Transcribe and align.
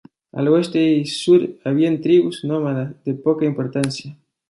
Al 0.31 0.47
oeste 0.47 0.79
y 0.83 1.05
sur 1.05 1.47
habían 1.63 2.01
tribus 2.01 2.43
nómadas 2.43 2.95
de 3.05 3.13
poca 3.13 3.45
importancia. 3.45 4.17